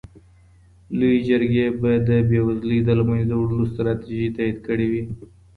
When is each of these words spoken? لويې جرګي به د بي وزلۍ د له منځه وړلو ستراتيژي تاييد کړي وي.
لويې 0.97 1.19
جرګي 1.27 1.65
به 1.79 1.91
د 2.07 2.09
بي 2.27 2.39
وزلۍ 2.47 2.79
د 2.83 2.89
له 2.99 3.03
منځه 3.09 3.33
وړلو 3.37 3.71
ستراتيژي 3.73 4.27
تاييد 4.35 4.57
کړي 4.67 4.87
وي. 4.91 5.03